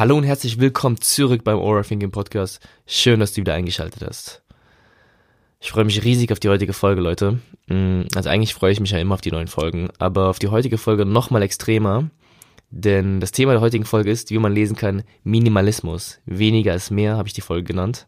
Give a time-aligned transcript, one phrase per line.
[0.00, 2.66] Hallo und herzlich willkommen zurück beim Aura Thinking Podcast.
[2.86, 4.42] Schön, dass du wieder eingeschaltet hast.
[5.60, 7.38] Ich freue mich riesig auf die heutige Folge, Leute.
[7.66, 10.48] Mm, also eigentlich freue ich mich ja immer auf die neuen Folgen, aber auf die
[10.48, 12.08] heutige Folge nochmal extremer,
[12.70, 16.18] denn das Thema der heutigen Folge ist, wie man lesen kann, Minimalismus.
[16.24, 18.06] Weniger ist mehr, habe ich die Folge genannt.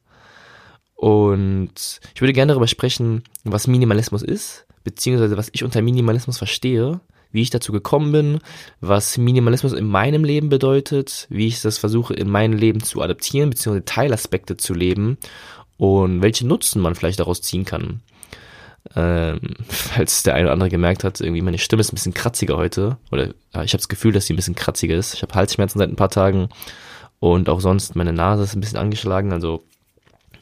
[0.94, 7.02] Und ich würde gerne darüber sprechen, was Minimalismus ist, beziehungsweise was ich unter Minimalismus verstehe,
[7.32, 8.38] wie ich dazu gekommen bin,
[8.80, 13.50] was Minimalismus in meinem Leben bedeutet, wie ich das versuche in meinem Leben zu adaptieren,
[13.50, 15.18] beziehungsweise Teilaspekte zu leben
[15.78, 18.00] und welche Nutzen man vielleicht daraus ziehen kann.
[18.94, 22.56] Ähm, falls der eine oder andere gemerkt hat, irgendwie meine Stimme ist ein bisschen kratziger
[22.56, 22.98] heute.
[23.10, 25.14] Oder ja, ich habe das Gefühl, dass sie ein bisschen kratziger ist.
[25.14, 26.48] Ich habe Halsschmerzen seit ein paar Tagen
[27.18, 29.32] und auch sonst meine Nase ist ein bisschen angeschlagen.
[29.32, 29.64] Also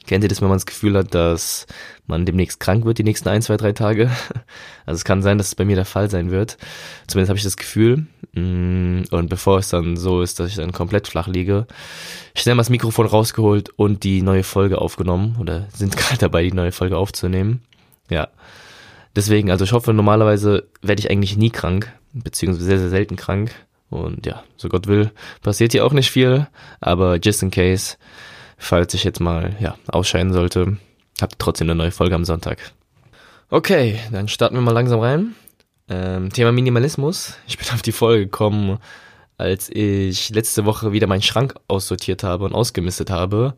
[0.06, 1.66] kennt ihr das, wenn man das Gefühl hat, dass
[2.06, 4.10] man demnächst krank wird, die nächsten ein, zwei, drei Tage?
[4.86, 6.56] Also es kann sein, dass es bei mir der Fall sein wird.
[7.06, 8.06] Zumindest habe ich das Gefühl.
[8.32, 11.68] Mm, und bevor es dann so ist, dass ich dann komplett flach liege,
[12.34, 16.52] schnell mal das Mikrofon rausgeholt und die neue Folge aufgenommen oder sind gerade dabei, die
[16.52, 17.62] neue Folge aufzunehmen.
[18.08, 18.28] Ja.
[19.14, 23.52] Deswegen, also ich hoffe, normalerweise werde ich eigentlich nie krank, beziehungsweise sehr, sehr selten krank.
[23.90, 25.10] Und ja, so Gott will,
[25.42, 26.46] passiert hier auch nicht viel,
[26.80, 27.96] aber just in case,
[28.60, 30.76] falls ich jetzt mal, ja, ausscheiden sollte,
[31.20, 32.72] habt ihr trotzdem eine neue Folge am Sonntag.
[33.48, 35.34] Okay, dann starten wir mal langsam rein.
[35.88, 37.34] Ähm, Thema Minimalismus.
[37.48, 38.78] Ich bin auf die Folge gekommen,
[39.38, 43.54] als ich letzte Woche wieder meinen Schrank aussortiert habe und ausgemistet habe.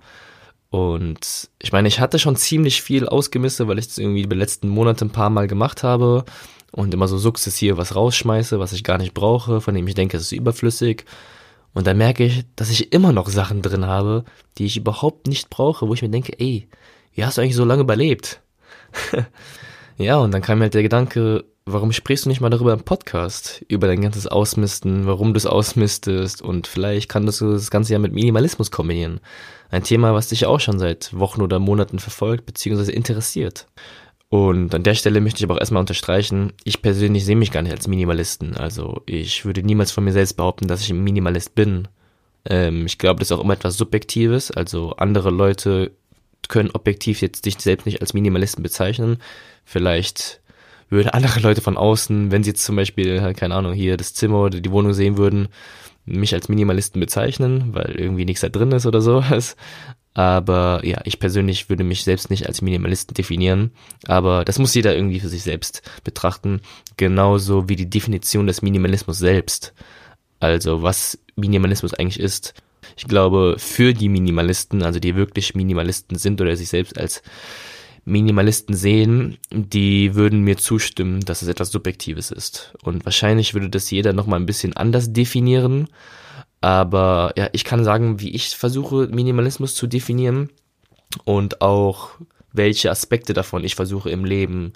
[0.71, 4.69] Und ich meine, ich hatte schon ziemlich viel ausgemistet, weil ich das irgendwie die letzten
[4.69, 6.25] Monate ein paar Mal gemacht habe
[6.71, 10.17] und immer so sukzessive was rausschmeiße, was ich gar nicht brauche, von dem ich denke,
[10.17, 11.05] es ist überflüssig.
[11.75, 14.25] Und dann merke ich, dass ich immer noch Sachen drin habe,
[14.59, 16.69] die ich überhaupt nicht brauche, wo ich mir denke, ey,
[17.15, 18.41] wie hast du eigentlich so lange überlebt?
[19.97, 22.83] ja, und dann kam mir halt der Gedanke, warum sprichst du nicht mal darüber im
[22.83, 23.65] Podcast?
[23.69, 27.99] Über dein ganzes Ausmisten, warum du es ausmistest und vielleicht kannst du das Ganze ja
[27.99, 29.21] mit Minimalismus kombinieren.
[29.71, 32.93] Ein Thema, was dich auch schon seit Wochen oder Monaten verfolgt bzw.
[32.93, 33.67] interessiert.
[34.33, 37.61] Und an der Stelle möchte ich aber auch erstmal unterstreichen, ich persönlich sehe mich gar
[37.61, 38.57] nicht als Minimalisten.
[38.57, 41.87] Also ich würde niemals von mir selbst behaupten, dass ich ein Minimalist bin.
[42.47, 44.51] Ähm, ich glaube, das ist auch immer etwas Subjektives.
[44.51, 45.91] Also andere Leute
[46.49, 49.19] können objektiv jetzt dich selbst nicht als Minimalisten bezeichnen.
[49.67, 50.41] Vielleicht
[50.89, 54.45] würden andere Leute von außen, wenn sie jetzt zum Beispiel, keine Ahnung, hier das Zimmer
[54.45, 55.49] oder die Wohnung sehen würden,
[56.07, 59.57] mich als Minimalisten bezeichnen, weil irgendwie nichts da drin ist oder sowas.
[60.15, 63.73] Aber ja, ich persönlich würde mich selbst nicht als Minimalisten definieren.
[64.07, 66.61] Aber das muss jeder irgendwie für sich selbst betrachten.
[66.97, 69.73] Genauso wie die Definition des Minimalismus selbst.
[70.39, 72.55] Also was Minimalismus eigentlich ist.
[72.97, 77.23] Ich glaube, für die Minimalisten, also die wirklich Minimalisten sind oder sich selbst als
[78.05, 82.75] Minimalisten sehen, die würden mir zustimmen, dass es etwas Subjektives ist.
[82.83, 85.89] Und wahrscheinlich würde das jeder nochmal ein bisschen anders definieren.
[86.63, 90.49] Aber ja, ich kann sagen, wie ich versuche, Minimalismus zu definieren
[91.25, 92.11] und auch
[92.53, 94.73] welche Aspekte davon ich versuche im Leben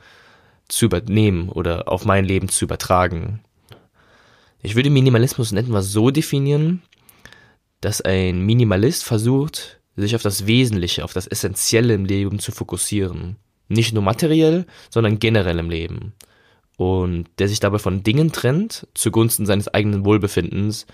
[0.69, 3.41] zu übernehmen oder auf mein Leben zu übertragen.
[4.63, 6.83] Ich würde Minimalismus in etwa so definieren,
[7.81, 13.37] dass ein Minimalist versucht, sich auf das Wesentliche, auf das Essentielle im Leben zu fokussieren.
[13.69, 16.15] Nicht nur materiell, sondern generell im Leben.
[16.77, 20.87] Und der sich dabei von Dingen trennt, zugunsten seines eigenen Wohlbefindens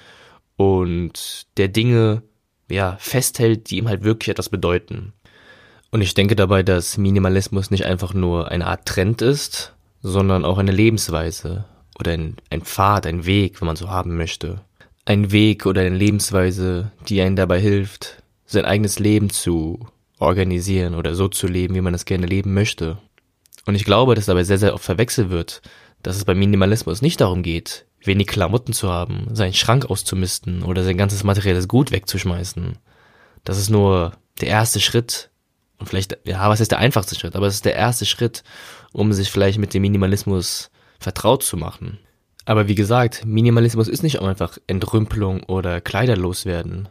[0.56, 2.22] und der Dinge,
[2.70, 5.12] ja, festhält, die ihm halt wirklich etwas bedeuten.
[5.90, 10.58] Und ich denke dabei, dass Minimalismus nicht einfach nur eine Art Trend ist, sondern auch
[10.58, 11.66] eine Lebensweise
[11.98, 14.62] oder ein, ein Pfad, ein Weg, wenn man so haben möchte.
[15.04, 19.87] Ein Weg oder eine Lebensweise, die einen dabei hilft, sein eigenes Leben zu
[20.19, 22.98] organisieren oder so zu leben, wie man es gerne leben möchte.
[23.66, 25.62] Und ich glaube, dass dabei sehr, sehr oft verwechselt wird,
[26.02, 30.84] dass es beim Minimalismus nicht darum geht, wenig Klamotten zu haben, seinen Schrank auszumisten oder
[30.84, 32.78] sein ganzes materielles Gut wegzuschmeißen.
[33.44, 35.31] Das ist nur der erste Schritt.
[35.78, 37.34] Und vielleicht, ja, was ist der einfachste Schritt?
[37.34, 38.44] Aber es ist der erste Schritt,
[38.93, 40.70] um sich vielleicht mit dem Minimalismus
[41.00, 41.99] vertraut zu machen.
[42.44, 46.88] Aber wie gesagt, Minimalismus ist nicht einfach Entrümpelung oder Kleider loswerden.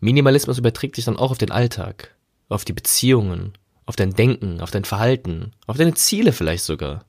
[0.00, 2.14] Minimalismus überträgt sich dann auch auf den Alltag,
[2.48, 3.52] auf die Beziehungen,
[3.86, 7.04] auf dein Denken, auf dein Verhalten, auf deine Ziele vielleicht sogar.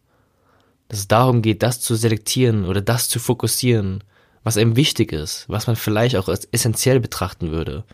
[0.91, 4.03] Dass es darum geht, das zu selektieren oder das zu fokussieren,
[4.43, 7.85] was einem wichtig ist, was man vielleicht auch als essentiell betrachten würde.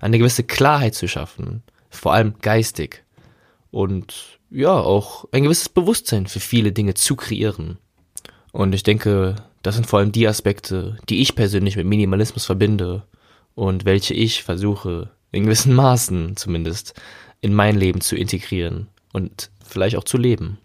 [0.00, 3.04] Eine gewisse Klarheit zu schaffen, vor allem geistig.
[3.70, 7.78] Und ja, auch ein gewisses Bewusstsein für viele Dinge zu kreieren.
[8.52, 13.04] Und ich denke, das sind vor allem die Aspekte, die ich persönlich mit Minimalismus verbinde
[13.54, 16.92] und welche ich versuche, in gewissen Maßen zumindest,
[17.40, 20.58] in mein Leben zu integrieren und vielleicht auch zu leben.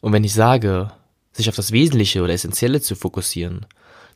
[0.00, 0.92] Und wenn ich sage,
[1.32, 3.66] sich auf das Wesentliche oder Essentielle zu fokussieren,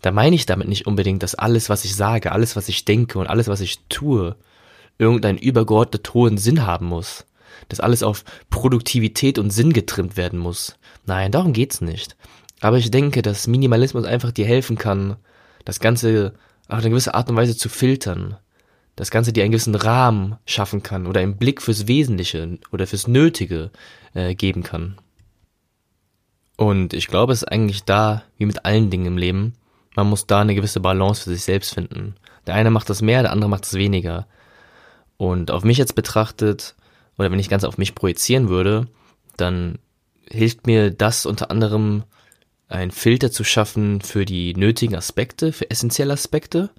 [0.02, 3.18] da meine ich damit nicht unbedingt, dass alles, was ich sage, alles, was ich denke
[3.18, 4.36] und alles, was ich tue,
[4.98, 7.24] irgendeinen übergeordnet hohen Sinn haben muss.
[7.68, 10.76] Dass alles auf Produktivität und Sinn getrimmt werden muss.
[11.06, 12.16] Nein, darum geht's nicht.
[12.60, 15.16] Aber ich denke, dass Minimalismus einfach dir helfen kann,
[15.64, 16.34] das Ganze
[16.68, 18.36] auf eine gewisse Art und Weise zu filtern.
[18.96, 23.06] Das Ganze dir einen gewissen Rahmen schaffen kann oder einen Blick fürs Wesentliche oder fürs
[23.06, 23.70] Nötige
[24.14, 24.96] äh, geben kann.
[26.62, 29.54] Und ich glaube, es ist eigentlich da, wie mit allen Dingen im Leben,
[29.96, 32.14] man muss da eine gewisse Balance für sich selbst finden.
[32.46, 34.28] Der eine macht das mehr, der andere macht es weniger.
[35.16, 36.76] Und auf mich jetzt betrachtet,
[37.18, 38.86] oder wenn ich ganz auf mich projizieren würde,
[39.36, 39.80] dann
[40.30, 42.04] hilft mir das unter anderem,
[42.68, 46.70] einen Filter zu schaffen für die nötigen Aspekte, für essentielle Aspekte.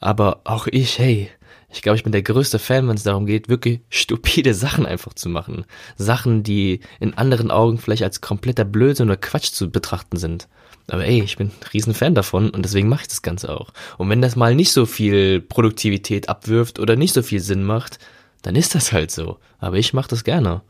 [0.00, 1.30] Aber auch ich, hey,
[1.74, 5.14] ich glaube, ich bin der größte Fan, wenn es darum geht, wirklich stupide Sachen einfach
[5.14, 5.64] zu machen.
[5.96, 10.48] Sachen, die in anderen Augen vielleicht als kompletter Blödsinn oder Quatsch zu betrachten sind.
[10.88, 13.72] Aber ey, ich bin ein riesen Fan davon und deswegen mache ich das Ganze auch.
[13.98, 17.98] Und wenn das mal nicht so viel Produktivität abwirft oder nicht so viel Sinn macht,
[18.42, 19.38] dann ist das halt so.
[19.58, 20.60] Aber ich mache das gerne.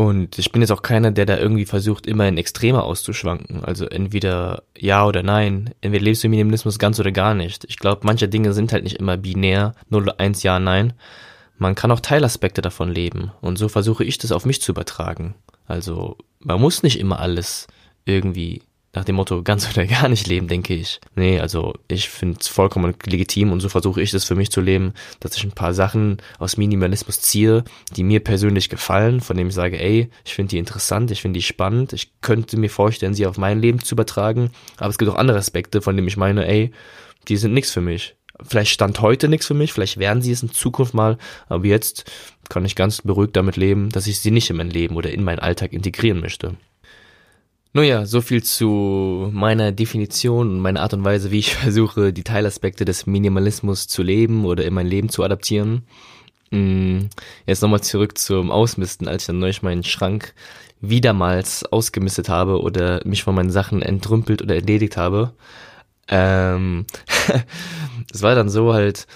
[0.00, 3.62] Und ich bin jetzt auch keiner, der da irgendwie versucht, immer in Extreme auszuschwanken.
[3.66, 5.74] Also entweder ja oder nein.
[5.82, 7.66] Entweder lebst du im Minimalismus ganz oder gar nicht.
[7.68, 9.74] Ich glaube, manche Dinge sind halt nicht immer binär.
[9.90, 10.94] 0 oder 1, ja, nein.
[11.58, 13.32] Man kann auch Teilaspekte davon leben.
[13.42, 15.34] Und so versuche ich das auf mich zu übertragen.
[15.66, 17.66] Also man muss nicht immer alles
[18.06, 18.62] irgendwie
[18.92, 21.00] nach dem Motto ganz oder gar nicht leben, denke ich.
[21.14, 24.60] Nee, also ich finde es vollkommen legitim und so versuche ich das für mich zu
[24.60, 27.64] leben, dass ich ein paar Sachen aus Minimalismus ziehe,
[27.96, 31.38] die mir persönlich gefallen, von denen ich sage, ey, ich finde die interessant, ich finde
[31.38, 35.10] die spannend, ich könnte mir vorstellen, sie auf mein Leben zu übertragen, aber es gibt
[35.10, 36.72] auch andere Aspekte, von denen ich meine, ey,
[37.28, 38.16] die sind nichts für mich.
[38.42, 42.10] Vielleicht stand heute nichts für mich, vielleicht werden sie es in Zukunft mal, aber jetzt
[42.48, 45.22] kann ich ganz beruhigt damit leben, dass ich sie nicht in mein Leben oder in
[45.22, 46.56] meinen Alltag integrieren möchte.
[47.72, 52.12] Nun ja, so viel zu meiner Definition und meiner Art und Weise, wie ich versuche,
[52.12, 55.86] die Teilaspekte des Minimalismus zu leben oder in mein Leben zu adaptieren.
[56.50, 57.02] Mm,
[57.46, 60.34] jetzt nochmal zurück zum Ausmisten, als ich dann neulich meinen Schrank
[60.80, 65.32] wiedermals ausgemistet habe oder mich von meinen Sachen entrümpelt oder erledigt habe.
[66.08, 66.86] Ähm,
[68.12, 69.06] es war dann so halt,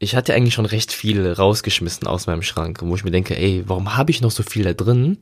[0.00, 3.62] ich hatte eigentlich schon recht viel rausgeschmissen aus meinem Schrank, wo ich mir denke, ey,
[3.66, 5.18] warum habe ich noch so viel da drin?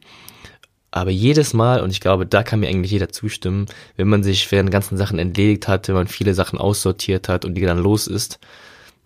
[0.94, 3.67] Aber jedes Mal, und ich glaube, da kann mir eigentlich jeder zustimmen,
[3.97, 7.55] wenn man sich während ganzen Sachen entledigt hat, wenn man viele Sachen aussortiert hat und
[7.55, 8.39] die dann los ist,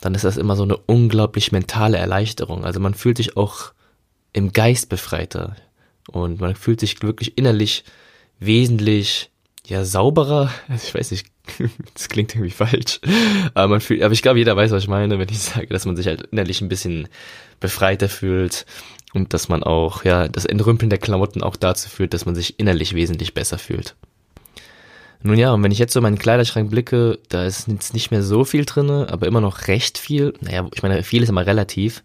[0.00, 2.65] dann ist das immer so eine unglaublich mentale Erleichterung.
[2.65, 3.73] Also man fühlt sich auch
[4.33, 5.55] im Geist befreiter
[6.11, 7.85] und man fühlt sich wirklich innerlich
[8.41, 9.31] wesentlich
[9.65, 10.50] ja sauberer.
[10.69, 11.29] Also ich weiß nicht,
[11.94, 13.00] das klingt irgendwie falsch,
[13.55, 15.87] aber man fühlt, aber ich glaube, jeder weiß, was ich meine, wenn ich sage, dass
[15.87, 17.06] man sich halt innerlich ein bisschen
[17.61, 18.67] befreiter fühlt
[19.16, 22.60] und dass man auch, ja, das Entrümpeln der Klamotten auch dazu führt, dass man sich
[22.60, 23.96] innerlich wesentlich besser fühlt.
[25.22, 28.10] Nun ja, und wenn ich jetzt so in meinen Kleiderschrank blicke, da ist jetzt nicht
[28.10, 30.34] mehr so viel drinne, aber immer noch recht viel.
[30.40, 32.04] Naja, ich meine, viel ist immer relativ.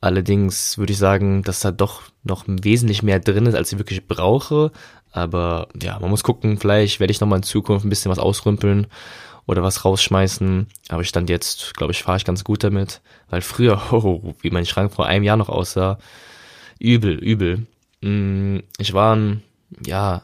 [0.00, 4.06] Allerdings würde ich sagen, dass da doch noch wesentlich mehr drin ist, als ich wirklich
[4.06, 4.72] brauche.
[5.12, 8.86] Aber ja, man muss gucken, vielleicht werde ich nochmal in Zukunft ein bisschen was ausrümpeln
[9.46, 10.66] oder was rausschmeißen.
[10.88, 13.00] Aber ich stand jetzt, glaube ich, fahre ich ganz gut damit.
[13.28, 15.98] Weil früher, oh, wie mein Schrank vor einem Jahr noch aussah,
[16.80, 17.66] übel, übel.
[18.00, 19.42] Mm, ich war ein,
[19.86, 20.22] ja,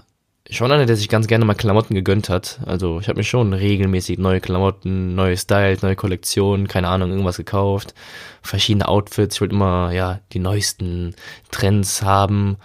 [0.51, 2.61] schon einer, der sich ganz gerne mal Klamotten gegönnt hat.
[2.67, 7.37] Also ich habe mir schon regelmäßig neue Klamotten, neue Styles, neue Kollektionen, keine Ahnung, irgendwas
[7.37, 7.95] gekauft.
[8.43, 9.37] Verschiedene Outfits.
[9.37, 11.15] Ich wollte immer, ja, die neuesten
[11.51, 12.57] Trends haben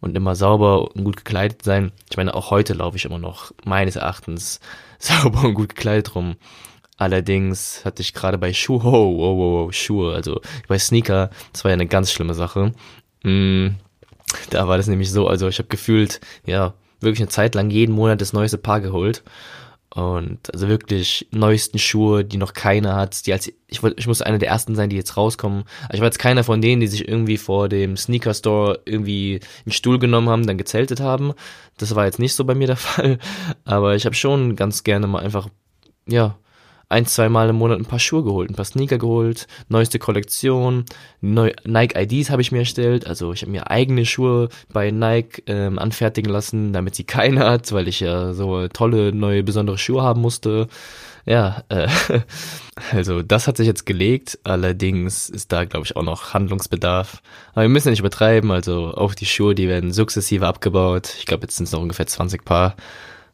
[0.00, 1.92] und immer sauber und gut gekleidet sein.
[2.10, 4.60] Ich meine, auch heute laufe ich immer noch meines Erachtens
[4.98, 6.36] sauber und gut gekleidet rum.
[6.96, 11.64] Allerdings hatte ich gerade bei Schuhe, oh, oh, oh, oh, Schuhe, also bei Sneaker, das
[11.64, 12.74] war ja eine ganz schlimme Sache.
[13.22, 13.68] Mm,
[14.50, 17.94] da war das nämlich so, also ich habe gefühlt, ja, wirklich eine Zeit lang jeden
[17.94, 19.22] Monat das neueste Paar geholt.
[19.92, 24.38] Und also wirklich neuesten Schuhe, die noch keiner hat, die als ich ich muss einer
[24.38, 25.64] der ersten sein, die jetzt rauskommen.
[25.82, 29.40] Also ich war jetzt keiner von denen, die sich irgendwie vor dem Sneaker Store irgendwie
[29.64, 31.32] einen Stuhl genommen haben, dann gezeltet haben.
[31.76, 33.18] Das war jetzt nicht so bei mir der Fall,
[33.64, 35.48] aber ich habe schon ganz gerne mal einfach
[36.06, 36.36] ja,
[36.90, 40.84] ein, zwei Mal im Monat ein paar Schuhe geholt, ein paar Sneaker geholt, neueste Kollektion,
[41.20, 45.42] neu, Nike IDs habe ich mir erstellt, also ich habe mir eigene Schuhe bei Nike
[45.46, 50.02] ähm, anfertigen lassen, damit sie keine hat, weil ich ja so tolle, neue, besondere Schuhe
[50.02, 50.66] haben musste.
[51.26, 51.86] Ja, äh,
[52.92, 57.22] also das hat sich jetzt gelegt, allerdings ist da, glaube ich, auch noch Handlungsbedarf.
[57.52, 61.14] Aber wir müssen ja nicht übertreiben, also auch die Schuhe, die werden sukzessive abgebaut.
[61.18, 62.74] Ich glaube, jetzt sind es noch ungefähr 20 Paar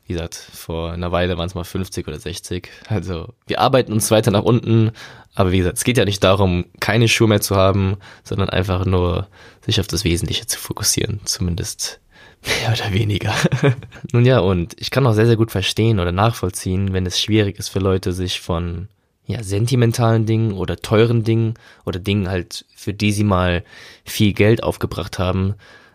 [0.06, 2.70] wie gesagt, vor einer Weile waren es mal 50 oder 60.
[2.88, 4.92] Also wir arbeiten uns weiter nach unten,
[5.34, 8.84] aber wie gesagt, es geht ja nicht darum, keine Schuhe mehr zu haben, sondern einfach
[8.84, 9.28] nur
[9.64, 12.00] sich auf das Wesentliche zu fokussieren, zumindest
[12.46, 13.34] Mehr oder weniger.
[14.12, 17.58] Nun ja, und ich kann auch sehr, sehr gut verstehen oder nachvollziehen, wenn es schwierig
[17.58, 18.88] ist für Leute, sich von
[19.24, 23.64] ja, sentimentalen Dingen oder teuren Dingen oder Dingen halt, für die sie mal
[24.04, 25.54] viel Geld aufgebracht haben,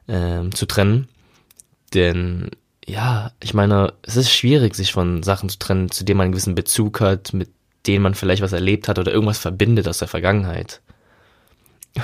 [0.10, 1.08] ähm, zu trennen.
[1.94, 2.50] Denn
[2.92, 6.34] ja, ich meine, es ist schwierig, sich von Sachen zu trennen, zu denen man einen
[6.34, 7.50] gewissen Bezug hat, mit
[7.88, 10.82] denen man vielleicht was erlebt hat oder irgendwas verbindet aus der Vergangenheit.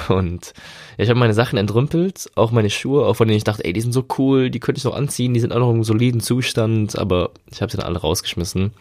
[0.08, 0.54] Und
[0.98, 3.74] ja, ich habe meine Sachen entrümpelt, auch meine Schuhe, auch von denen ich dachte, ey,
[3.74, 6.22] die sind so cool, die könnte ich noch anziehen, die sind auch noch im soliden
[6.22, 8.72] Zustand, aber ich habe sie dann alle rausgeschmissen.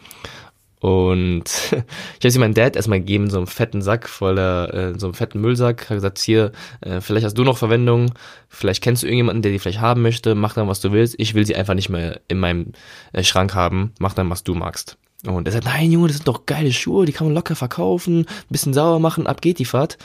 [0.79, 5.07] Und ich habe sie meinem Dad erstmal gegeben, so einen fetten Sack voller, äh, so
[5.07, 5.85] einen fetten Müllsack.
[5.85, 8.11] Habe gesagt, hier, äh, vielleicht hast du noch Verwendung,
[8.47, 11.15] vielleicht kennst du irgendjemanden, der die vielleicht haben möchte, mach dann, was du willst.
[11.17, 12.73] Ich will sie einfach nicht mehr in meinem
[13.13, 14.97] äh, Schrank haben, mach dann, was du magst.
[15.25, 18.19] Und er sagt, nein, Junge, das sind doch geile Schuhe, die kann man locker verkaufen,
[18.19, 19.97] ein bisschen sauer machen, ab geht die Fahrt.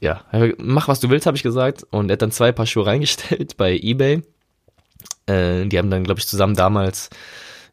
[0.00, 0.24] Ja,
[0.58, 1.84] mach, was du willst, habe ich gesagt.
[1.90, 4.22] Und er hat dann zwei Paar Schuhe reingestellt bei Ebay.
[5.26, 7.10] Äh, die haben dann, glaube ich, zusammen damals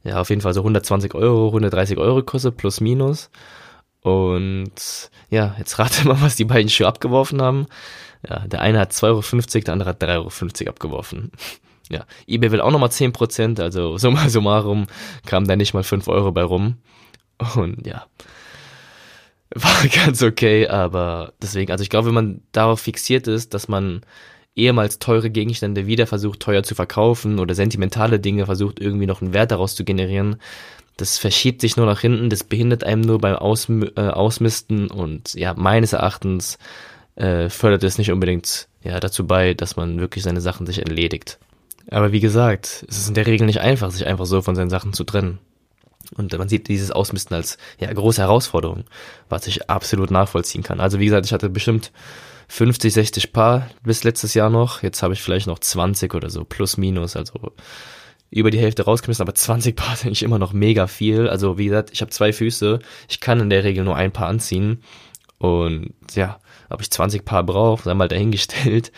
[0.05, 3.31] ja, auf jeden Fall so 120 Euro, 130 Euro gekostet, plus minus.
[4.01, 7.65] Und ja, jetzt rate mal, was die beiden Schuhe abgeworfen haben.
[8.27, 11.31] Ja, der eine hat 2,50 Euro, der andere hat 3,50 Euro abgeworfen.
[11.91, 14.87] Ja, eBay will auch nochmal 10%, also summa summarum
[15.27, 16.79] kam da nicht mal 5 Euro bei rum.
[17.55, 18.07] Und ja,
[19.53, 24.01] war ganz okay, aber deswegen, also ich glaube, wenn man darauf fixiert ist, dass man
[24.55, 29.33] ehemals teure Gegenstände wieder versucht teuer zu verkaufen oder sentimentale Dinge versucht irgendwie noch einen
[29.33, 30.37] Wert daraus zu generieren.
[30.97, 35.33] Das verschiebt sich nur nach hinten, das behindert einem nur beim Aus, äh, Ausmisten und
[35.33, 36.57] ja, meines Erachtens
[37.15, 41.37] äh, fördert es nicht unbedingt ja, dazu bei, dass man wirklich seine Sachen sich entledigt.
[41.91, 44.69] Aber wie gesagt, es ist in der Regel nicht einfach, sich einfach so von seinen
[44.69, 45.39] Sachen zu trennen.
[46.15, 48.85] Und man sieht dieses Ausmisten als ja, große Herausforderung,
[49.29, 50.79] was ich absolut nachvollziehen kann.
[50.79, 51.91] Also wie gesagt, ich hatte bestimmt
[52.47, 54.83] 50, 60 Paar bis letztes Jahr noch.
[54.83, 57.53] Jetzt habe ich vielleicht noch 20 oder so, plus minus, also
[58.29, 61.27] über die Hälfte rausgeschmissen, aber 20 Paar sind ich immer noch mega viel.
[61.27, 64.27] Also wie gesagt, ich habe zwei Füße, ich kann in der Regel nur ein Paar
[64.27, 64.81] anziehen.
[65.37, 68.91] Und ja, ob ich 20 Paar brauche, sei mal dahingestellt.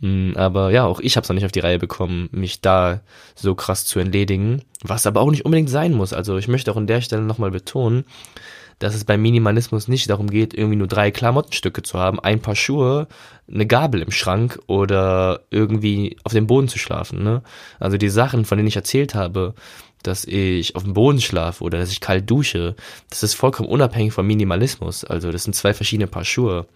[0.00, 3.00] Mm, aber ja, auch ich habe es noch nicht auf die Reihe bekommen, mich da
[3.34, 6.12] so krass zu entledigen, was aber auch nicht unbedingt sein muss.
[6.12, 8.04] Also ich möchte auch an der Stelle nochmal betonen,
[8.78, 12.56] dass es beim Minimalismus nicht darum geht, irgendwie nur drei Klamottenstücke zu haben, ein paar
[12.56, 13.08] Schuhe,
[13.46, 17.22] eine Gabel im Schrank oder irgendwie auf dem Boden zu schlafen.
[17.22, 17.42] Ne?
[17.78, 19.54] Also die Sachen, von denen ich erzählt habe,
[20.02, 22.74] dass ich auf dem Boden schlafe oder dass ich kalt dusche,
[23.10, 25.04] das ist vollkommen unabhängig vom Minimalismus.
[25.04, 26.66] Also das sind zwei verschiedene Paar Schuhe.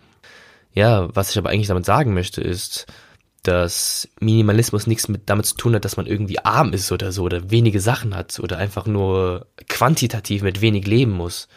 [0.75, 2.87] Ja, was ich aber eigentlich damit sagen möchte, ist,
[3.45, 7.23] dass Minimalismus nichts mit damit zu tun hat, dass man irgendwie arm ist oder so
[7.25, 11.49] oder wenige Sachen hat oder einfach nur quantitativ mit wenig leben muss.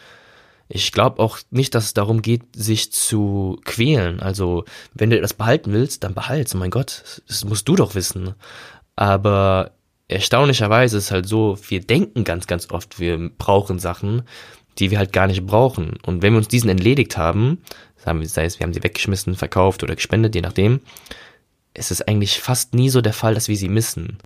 [0.68, 4.20] Ich glaube auch nicht, dass es darum geht, sich zu quälen.
[4.20, 6.54] Also, wenn du etwas behalten willst, dann behalt's.
[6.54, 8.34] Oh mein Gott, das musst du doch wissen.
[8.94, 9.70] Aber
[10.08, 14.24] erstaunlicherweise ist es halt so, wir denken ganz, ganz oft, wir brauchen Sachen,
[14.78, 15.96] die wir halt gar nicht brauchen.
[16.04, 17.62] Und wenn wir uns diesen entledigt haben,
[18.04, 20.80] sei es, wir haben sie weggeschmissen, verkauft oder gespendet, je nachdem,
[21.78, 24.18] ist es eigentlich fast nie so der Fall, dass wir sie missen.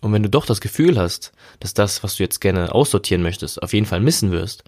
[0.00, 3.62] Und wenn du doch das Gefühl hast, dass das, was du jetzt gerne aussortieren möchtest,
[3.62, 4.64] auf jeden Fall missen wirst,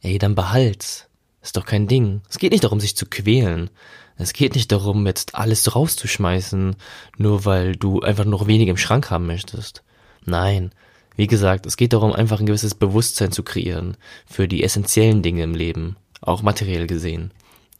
[0.00, 1.08] ey, dann behalt's.
[1.40, 2.22] Ist doch kein Ding.
[2.28, 3.70] Es geht nicht darum, sich zu quälen.
[4.16, 6.76] Es geht nicht darum, jetzt alles rauszuschmeißen,
[7.16, 9.82] nur weil du einfach noch wenig im Schrank haben möchtest.
[10.24, 10.72] Nein.
[11.16, 15.42] Wie gesagt, es geht darum, einfach ein gewisses Bewusstsein zu kreieren für die essentiellen Dinge
[15.42, 17.32] im Leben, auch materiell gesehen.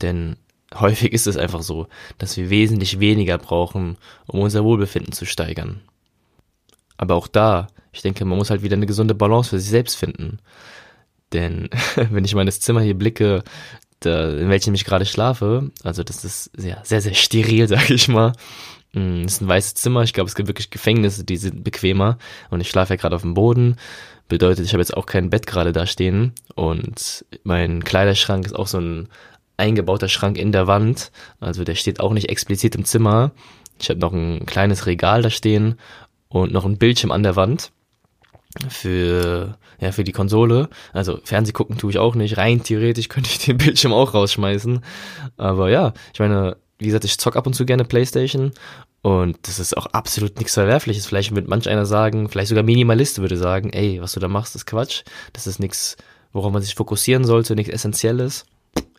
[0.02, 0.36] Denn
[0.74, 1.86] häufig ist es einfach so,
[2.18, 5.80] dass wir wesentlich weniger brauchen, um unser Wohlbefinden zu steigern.
[6.96, 9.96] Aber auch da, ich denke, man muss halt wieder eine gesunde Balance für sich selbst
[9.96, 10.38] finden.
[11.32, 11.68] Denn
[12.10, 13.42] wenn ich meines Zimmer hier blicke,
[14.00, 18.08] da, in welchem ich gerade schlafe, also das ist ja, sehr, sehr steril, sag ich
[18.08, 18.32] mal.
[18.92, 22.18] Mm, es ist ein weißes Zimmer, ich glaube, es gibt wirklich Gefängnisse, die sind bequemer.
[22.50, 23.76] Und ich schlafe ja gerade auf dem Boden.
[24.28, 26.32] Bedeutet, ich habe jetzt auch kein Bett gerade da stehen.
[26.54, 29.08] Und mein Kleiderschrank ist auch so ein
[29.56, 31.12] eingebauter Schrank in der Wand.
[31.40, 33.32] Also der steht auch nicht explizit im Zimmer.
[33.80, 35.76] Ich habe noch ein kleines Regal da stehen
[36.28, 37.72] und noch ein Bildschirm an der Wand
[38.68, 40.68] für, ja, für die Konsole.
[40.92, 42.36] Also Fernseh gucken tue ich auch nicht.
[42.36, 44.80] Rein theoretisch könnte ich den Bildschirm auch rausschmeißen.
[45.36, 48.52] Aber ja, ich meine, wie gesagt, ich zock ab und zu gerne Playstation
[49.02, 51.06] und das ist auch absolut nichts Verwerfliches.
[51.06, 54.54] Vielleicht wird manch einer sagen, vielleicht sogar Minimalist würde sagen, ey, was du da machst,
[54.54, 55.02] ist Quatsch.
[55.32, 55.96] Das ist nichts,
[56.32, 58.46] worauf man sich fokussieren sollte, nichts Essentielles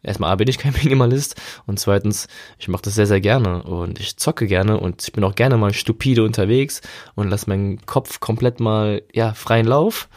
[0.04, 2.28] erstmal bin ich kein Minimalist und zweitens,
[2.60, 5.58] ich mache das sehr, sehr gerne und ich zocke gerne und ich bin auch gerne
[5.58, 6.82] mal stupide unterwegs
[7.16, 10.10] und lasse meinen Kopf komplett mal, ja, freien Lauf,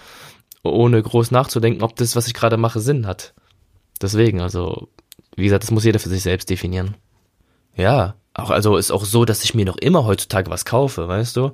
[0.63, 3.35] ohne groß nachzudenken, ob das, was ich gerade mache, Sinn hat.
[4.03, 4.89] Deswegen, also,
[5.37, 6.97] wie gesagt, das muss jeder für sich selbst definieren.
[7.77, 11.37] Ja, auch, also ist auch so, dass ich mir noch immer heutzutage was kaufe, weißt
[11.37, 11.53] du?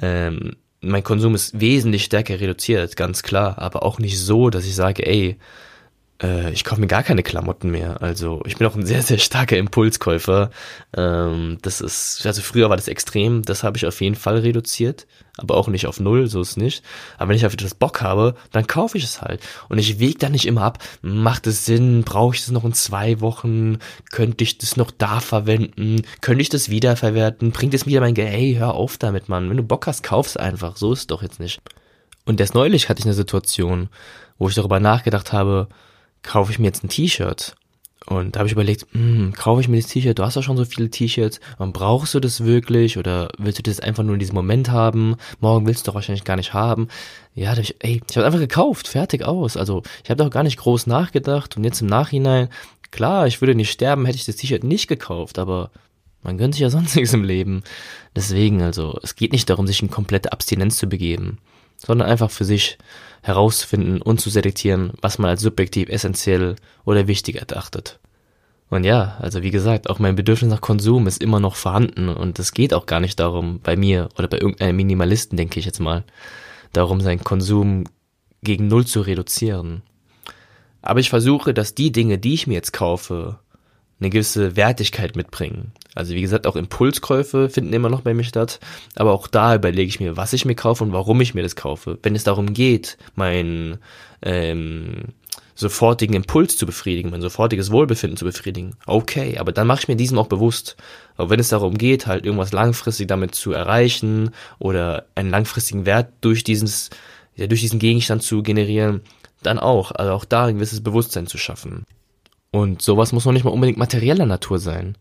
[0.00, 4.74] Ähm, mein Konsum ist wesentlich stärker reduziert, ganz klar, aber auch nicht so, dass ich
[4.74, 5.38] sage, ey,
[6.22, 8.00] äh, ich kaufe mir gar keine Klamotten mehr.
[8.02, 10.50] Also ich bin auch ein sehr, sehr starker Impulskäufer.
[10.96, 15.06] Ähm, das ist, also früher war das extrem, das habe ich auf jeden Fall reduziert,
[15.36, 16.84] aber auch nicht auf null, so ist nicht.
[17.18, 19.40] Aber wenn ich auf etwas Bock habe, dann kaufe ich es halt.
[19.68, 22.74] Und ich wege da nicht immer ab, macht es Sinn, brauche ich das noch in
[22.74, 23.78] zwei Wochen,
[24.10, 28.14] könnte ich das noch da verwenden, könnte ich das wiederverwerten, bringt es mir wieder mein
[28.14, 29.50] Geld, hey, hör auf damit, Mann.
[29.50, 31.60] Wenn du Bock hast, kauf's einfach, so ist es doch jetzt nicht.
[32.24, 33.88] Und erst neulich hatte ich eine Situation,
[34.38, 35.68] wo ich darüber nachgedacht habe,
[36.22, 37.54] kaufe ich mir jetzt ein T-Shirt?
[38.06, 40.18] Und da habe ich überlegt, hm, kaufe ich mir das T-Shirt?
[40.18, 41.40] Du hast doch schon so viele T-Shirts.
[41.58, 42.98] Brauchst du das wirklich?
[42.98, 45.16] Oder willst du das einfach nur in diesem Moment haben?
[45.40, 46.88] Morgen willst du doch wahrscheinlich gar nicht haben.
[47.34, 49.56] Ja, ich, ey, ich habe einfach gekauft, fertig aus.
[49.56, 51.56] Also ich habe doch gar nicht groß nachgedacht.
[51.56, 52.48] Und jetzt im Nachhinein,
[52.90, 55.38] klar, ich würde nicht sterben, hätte ich das T-Shirt nicht gekauft.
[55.38, 55.70] Aber
[56.22, 57.62] man gönnt sich ja sonst nichts im Leben.
[58.16, 61.38] Deswegen, also es geht nicht darum, sich in komplette Abstinenz zu begeben,
[61.76, 62.78] sondern einfach für sich
[63.22, 67.98] herauszufinden und zu selektieren, was man als subjektiv essentiell oder wichtig erachtet.
[68.68, 72.38] Und ja, also wie gesagt, auch mein Bedürfnis nach Konsum ist immer noch vorhanden und
[72.38, 75.80] es geht auch gar nicht darum, bei mir oder bei irgendeinem Minimalisten, denke ich jetzt
[75.80, 76.04] mal,
[76.72, 77.84] darum, seinen Konsum
[78.42, 79.82] gegen Null zu reduzieren.
[80.80, 83.38] Aber ich versuche, dass die Dinge, die ich mir jetzt kaufe,
[84.02, 85.72] eine gewisse Wertigkeit mitbringen.
[85.94, 88.58] Also wie gesagt, auch Impulskäufe finden immer noch bei mir statt,
[88.96, 91.56] aber auch da überlege ich mir, was ich mir kaufe und warum ich mir das
[91.56, 91.98] kaufe.
[92.02, 93.78] Wenn es darum geht, mein
[94.22, 95.04] ähm,
[95.54, 99.96] sofortigen Impuls zu befriedigen, mein sofortiges Wohlbefinden zu befriedigen, okay, aber dann mache ich mir
[99.96, 100.76] diesem auch bewusst.
[101.16, 106.08] Aber wenn es darum geht, halt irgendwas langfristig damit zu erreichen oder einen langfristigen Wert
[106.22, 106.90] durch dieses,
[107.36, 109.02] ja, durch diesen Gegenstand zu generieren,
[109.42, 111.84] dann auch, also auch da ein gewisses Bewusstsein zu schaffen.
[112.52, 114.96] Und sowas muss noch nicht mal unbedingt materieller Natur sein.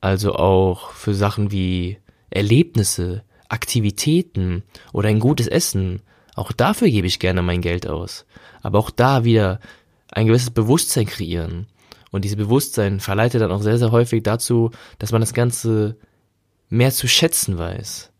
[0.00, 1.98] Also auch für Sachen wie
[2.30, 4.62] Erlebnisse, Aktivitäten
[4.92, 6.02] oder ein gutes Essen.
[6.34, 8.26] Auch dafür gebe ich gerne mein Geld aus.
[8.62, 9.58] Aber auch da wieder
[10.12, 11.66] ein gewisses Bewusstsein kreieren.
[12.10, 15.96] Und dieses Bewusstsein verleitet dann auch sehr, sehr häufig dazu, dass man das Ganze
[16.68, 18.10] mehr zu schätzen weiß.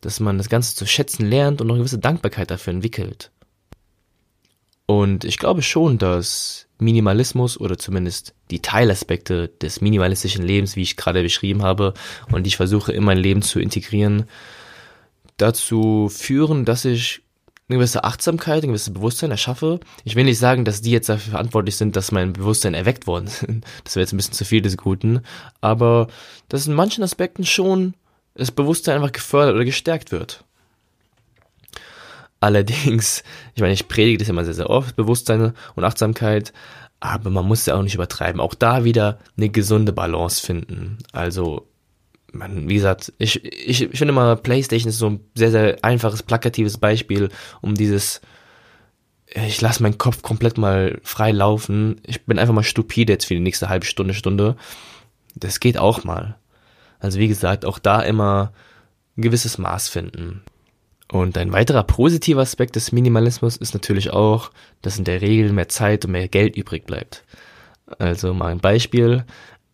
[0.00, 3.30] Dass man das Ganze zu schätzen lernt und noch eine gewisse Dankbarkeit dafür entwickelt.
[4.86, 10.96] Und ich glaube schon, dass Minimalismus oder zumindest die Teilaspekte des minimalistischen Lebens, wie ich
[10.96, 11.94] gerade beschrieben habe,
[12.30, 14.26] und die ich versuche in mein Leben zu integrieren,
[15.36, 17.22] dazu führen, dass ich
[17.68, 19.80] eine gewisse Achtsamkeit, ein gewisses Bewusstsein erschaffe.
[20.04, 23.26] Ich will nicht sagen, dass die jetzt dafür verantwortlich sind, dass mein Bewusstsein erweckt worden
[23.28, 23.64] sind.
[23.82, 25.22] Das wäre jetzt ein bisschen zu viel des Guten.
[25.60, 26.06] Aber
[26.48, 27.94] dass in manchen Aspekten schon
[28.34, 30.44] das Bewusstsein einfach gefördert oder gestärkt wird.
[32.40, 33.22] Allerdings,
[33.54, 36.52] ich meine, ich predige das immer sehr, sehr oft, Bewusstsein und Achtsamkeit,
[37.00, 38.40] aber man muss ja auch nicht übertreiben.
[38.40, 40.98] Auch da wieder eine gesunde Balance finden.
[41.12, 41.68] Also,
[42.32, 46.22] man, wie gesagt, ich, ich, ich finde mal, PlayStation ist so ein sehr, sehr einfaches,
[46.22, 48.20] plakatives Beispiel, um dieses,
[49.26, 52.00] ich lasse meinen Kopf komplett mal frei laufen.
[52.04, 54.56] Ich bin einfach mal stupide jetzt für die nächste halbe Stunde, Stunde.
[55.34, 56.36] Das geht auch mal.
[56.98, 58.52] Also wie gesagt, auch da immer
[59.16, 60.42] ein gewisses Maß finden.
[61.10, 64.50] Und ein weiterer positiver Aspekt des Minimalismus ist natürlich auch,
[64.82, 67.24] dass in der Regel mehr Zeit und mehr Geld übrig bleibt.
[67.98, 69.24] Also mal ein Beispiel.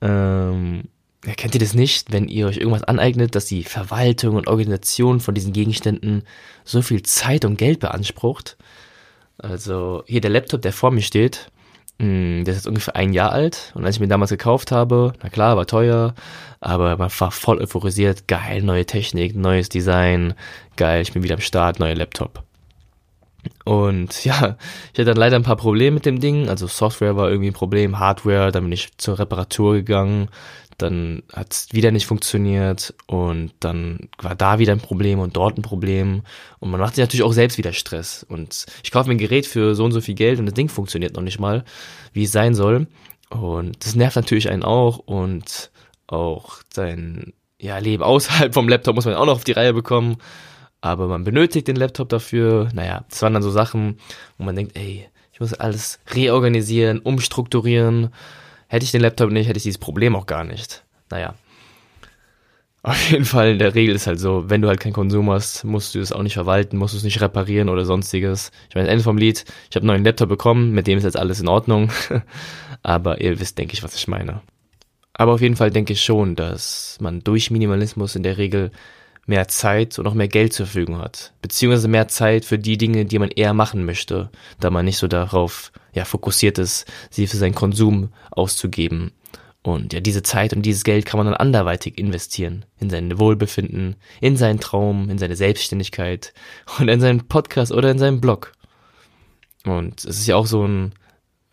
[0.02, 0.84] Ähm,
[1.22, 5.34] kennt ihr das nicht, wenn ihr euch irgendwas aneignet, dass die Verwaltung und Organisation von
[5.34, 6.24] diesen Gegenständen
[6.64, 8.58] so viel Zeit und Geld beansprucht?
[9.38, 11.50] Also hier der Laptop, der vor mir steht,
[11.98, 13.72] hm, der ist jetzt ungefähr ein Jahr alt.
[13.74, 16.14] Und als ich mir damals gekauft habe, na klar, war teuer,
[16.60, 20.34] aber man war voll euphorisiert, geil, neue Technik, neues Design,
[20.76, 22.44] geil, ich bin wieder am Start, neuer Laptop.
[23.64, 24.56] Und ja,
[24.92, 27.54] ich hatte dann leider ein paar Probleme mit dem Ding, also Software war irgendwie ein
[27.54, 30.28] Problem, Hardware, dann bin ich zur Reparatur gegangen,
[30.82, 35.58] dann hat es wieder nicht funktioniert und dann war da wieder ein Problem und dort
[35.58, 36.22] ein Problem.
[36.58, 38.26] Und man macht sich natürlich auch selbst wieder Stress.
[38.28, 40.68] Und ich kaufe mir ein Gerät für so und so viel Geld und das Ding
[40.68, 41.64] funktioniert noch nicht mal,
[42.12, 42.86] wie es sein soll.
[43.30, 45.70] Und das nervt natürlich einen auch und
[46.06, 50.18] auch sein ja, Leben außerhalb vom Laptop muss man auch noch auf die Reihe bekommen,
[50.80, 53.98] aber man benötigt den Laptop dafür, naja, das waren dann so Sachen,
[54.36, 58.10] wo man denkt, ey, ich muss alles reorganisieren, umstrukturieren,
[58.72, 60.82] Hätte ich den Laptop nicht, hätte ich dieses Problem auch gar nicht.
[61.10, 61.34] Naja.
[62.82, 65.64] Auf jeden Fall, in der Regel ist halt so, wenn du halt keinen Konsum hast,
[65.64, 68.50] musst du es auch nicht verwalten, musst du es nicht reparieren oder sonstiges.
[68.70, 71.18] Ich meine, Ende vom Lied, ich habe einen neuen Laptop bekommen, mit dem ist jetzt
[71.18, 71.90] alles in Ordnung.
[72.82, 74.40] Aber ihr wisst, denke ich, was ich meine.
[75.12, 78.70] Aber auf jeden Fall denke ich schon, dass man durch Minimalismus in der Regel
[79.26, 81.32] mehr Zeit und auch mehr Geld zur Verfügung hat.
[81.42, 85.06] Beziehungsweise mehr Zeit für die Dinge, die man eher machen möchte, da man nicht so
[85.06, 89.12] darauf ja, fokussiert ist, sie für seinen Konsum auszugeben.
[89.62, 92.64] Und ja, diese Zeit und dieses Geld kann man dann anderweitig investieren.
[92.80, 96.34] In sein Wohlbefinden, in seinen Traum, in seine Selbstständigkeit
[96.78, 98.52] und in seinen Podcast oder in seinen Blog.
[99.64, 100.92] Und es ist ja auch so ein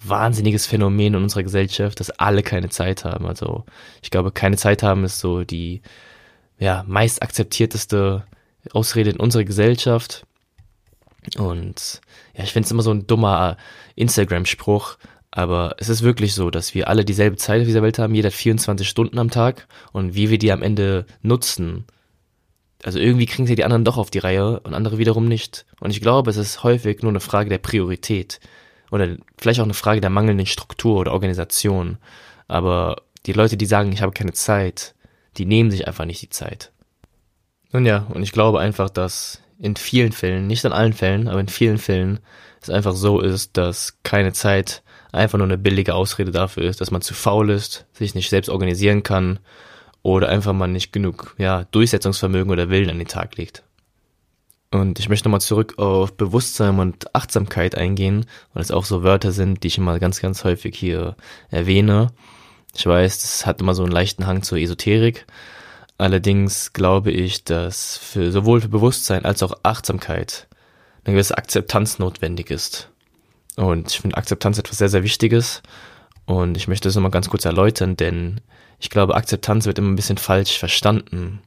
[0.03, 3.27] wahnsinniges Phänomen in unserer Gesellschaft, dass alle keine Zeit haben.
[3.27, 3.65] Also
[4.01, 5.81] ich glaube, keine Zeit haben ist so die
[6.59, 8.25] ja, meist akzeptierteste
[8.73, 10.25] Ausrede in unserer Gesellschaft.
[11.37, 12.01] Und
[12.35, 13.57] ja, ich finde es immer so ein dummer
[13.95, 14.97] Instagram-Spruch,
[15.31, 18.27] aber es ist wirklich so, dass wir alle dieselbe Zeit auf dieser Welt haben, jeder
[18.27, 21.85] hat 24 Stunden am Tag und wie wir die am Ende nutzen.
[22.83, 25.65] Also irgendwie kriegen sie die anderen doch auf die Reihe und andere wiederum nicht.
[25.79, 28.39] Und ich glaube, es ist häufig nur eine Frage der Priorität
[28.89, 31.97] oder vielleicht auch eine Frage der mangelnden Struktur oder Organisation.
[32.47, 34.95] Aber die Leute, die sagen, ich habe keine Zeit,
[35.37, 36.71] die nehmen sich einfach nicht die Zeit.
[37.71, 41.39] Nun ja, und ich glaube einfach, dass in vielen Fällen, nicht in allen Fällen, aber
[41.39, 42.19] in vielen Fällen
[42.61, 46.91] es einfach so ist, dass keine Zeit einfach nur eine billige Ausrede dafür ist, dass
[46.91, 49.39] man zu faul ist, sich nicht selbst organisieren kann
[50.01, 53.63] oder einfach man nicht genug ja, Durchsetzungsvermögen oder Willen an den Tag legt.
[54.71, 59.31] Und ich möchte nochmal zurück auf Bewusstsein und Achtsamkeit eingehen, weil es auch so Wörter
[59.31, 61.15] sind, die ich immer ganz, ganz häufig hier
[61.49, 62.11] erwähne.
[62.75, 65.25] Ich weiß, das hat immer so einen leichten Hang zur Esoterik.
[65.97, 70.47] Allerdings glaube ich, dass für sowohl für Bewusstsein als auch Achtsamkeit
[71.03, 72.89] eine gewisse Akzeptanz notwendig ist.
[73.55, 75.61] Und ich finde Akzeptanz etwas sehr, sehr Wichtiges.
[76.25, 78.39] Und ich möchte das nochmal ganz kurz erläutern, denn
[78.79, 81.41] ich glaube, Akzeptanz wird immer ein bisschen falsch verstanden.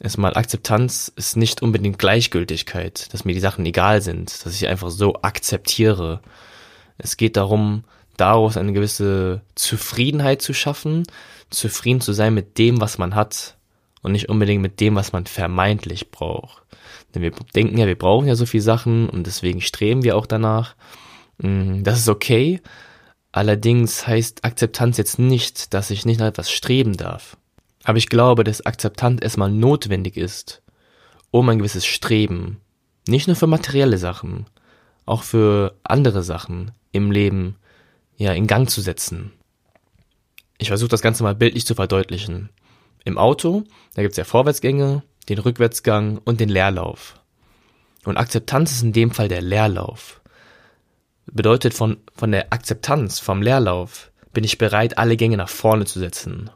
[0.00, 4.90] Erstmal, Akzeptanz ist nicht unbedingt Gleichgültigkeit, dass mir die Sachen egal sind, dass ich einfach
[4.90, 6.20] so akzeptiere.
[6.98, 7.84] Es geht darum,
[8.20, 11.04] daraus eine gewisse Zufriedenheit zu schaffen,
[11.50, 13.56] zufrieden zu sein mit dem, was man hat
[14.02, 16.62] und nicht unbedingt mit dem, was man vermeintlich braucht.
[17.14, 20.26] Denn wir denken ja, wir brauchen ja so viele Sachen und deswegen streben wir auch
[20.26, 20.74] danach.
[21.38, 22.60] Mm, das ist okay.
[23.32, 27.36] Allerdings heißt Akzeptanz jetzt nicht, dass ich nicht nach etwas streben darf.
[27.84, 30.62] Aber ich glaube, dass Akzeptanz erstmal notwendig ist,
[31.30, 32.60] um ein gewisses Streben,
[33.06, 34.46] nicht nur für materielle Sachen,
[35.06, 37.56] auch für andere Sachen im Leben,
[38.18, 39.32] ja, in Gang zu setzen.
[40.58, 42.50] Ich versuche das Ganze mal bildlich zu verdeutlichen.
[43.04, 47.18] Im Auto, da gibt's ja Vorwärtsgänge, den Rückwärtsgang und den Leerlauf.
[48.04, 50.18] Und Akzeptanz ist in dem Fall der Leerlauf
[51.32, 55.98] bedeutet von, von der Akzeptanz, vom Leerlauf, bin ich bereit, alle Gänge nach vorne zu
[55.98, 56.50] setzen.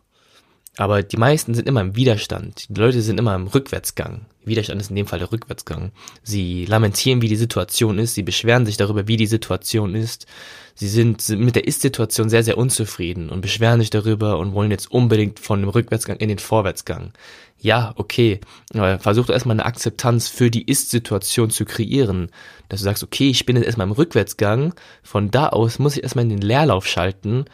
[0.79, 2.69] Aber die meisten sind immer im Widerstand.
[2.71, 4.25] Die Leute sind immer im Rückwärtsgang.
[4.45, 5.93] Widerstand ist in dem Fall der Rückwärtsgang.
[6.23, 8.15] Sie lamentieren, wie die Situation ist.
[8.15, 10.27] Sie beschweren sich darüber, wie die Situation ist.
[10.75, 14.91] Sie sind mit der Ist-Situation sehr, sehr unzufrieden und beschweren sich darüber und wollen jetzt
[14.91, 17.13] unbedingt von dem Rückwärtsgang in den Vorwärtsgang.
[17.61, 18.41] Ja, okay,
[18.73, 22.31] aber versuch doch erstmal eine Akzeptanz für die Ist-Situation zu kreieren.
[22.71, 24.75] Dass du sagst, okay, ich bin jetzt erstmal im Rückwärtsgang.
[25.03, 27.45] Von da aus muss ich erstmal in den Leerlauf schalten,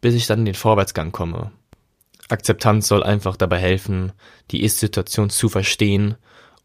[0.00, 1.50] bis ich dann in den Vorwärtsgang komme.
[2.28, 4.12] Akzeptanz soll einfach dabei helfen,
[4.50, 6.16] die Ist-Situation zu verstehen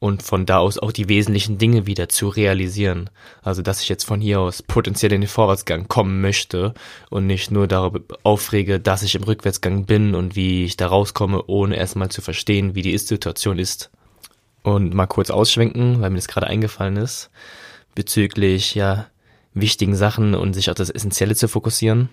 [0.04, 3.10] und von da aus auch die wesentlichen Dinge wieder zu realisieren.
[3.42, 6.74] Also, dass ich jetzt von hier aus potenziell in den Vorwärtsgang kommen möchte
[7.10, 11.46] und nicht nur darüber aufrege, dass ich im Rückwärtsgang bin und wie ich da rauskomme,
[11.48, 13.92] ohne erstmal zu verstehen, wie die Ist-Situation ist.
[14.62, 17.30] Und mal kurz ausschwenken, weil mir das gerade eingefallen ist,
[17.96, 19.08] bezüglich, ja,
[19.54, 22.10] wichtigen Sachen und sich auf das Essentielle zu fokussieren.